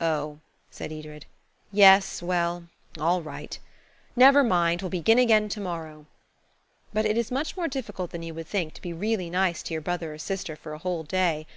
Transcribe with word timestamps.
"Oh," 0.00 0.38
said 0.70 0.92
Edred. 0.92 1.26
"Yes–well–all 1.72 3.22
right. 3.22 3.58
Never 4.14 4.44
mind. 4.44 4.80
We'll 4.80 4.90
begin 4.90 5.18
again 5.18 5.48
to 5.48 5.60
morrow." 5.60 6.06
But 6.92 7.04
it 7.04 7.18
is 7.18 7.32
much 7.32 7.56
more 7.56 7.66
difficult 7.66 8.12
than 8.12 8.22
you 8.22 8.32
would 8.32 8.46
think 8.46 8.74
to 8.74 8.80
be 8.80 8.92
really 8.92 9.28
nice 9.28 9.60
to 9.64 9.74
your 9.74 9.80
brother 9.82 10.14
or 10.14 10.18
sister 10.18 10.54
for 10.54 10.72
a 10.72 10.78
whole 10.78 11.02
day. 11.02 11.48